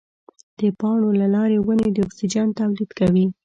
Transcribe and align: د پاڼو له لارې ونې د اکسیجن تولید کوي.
د 0.59 0.61
پاڼو 0.79 1.09
له 1.21 1.27
لارې 1.35 1.57
ونې 1.61 1.89
د 1.91 1.97
اکسیجن 2.07 2.47
تولید 2.59 2.89
کوي. 2.99 3.25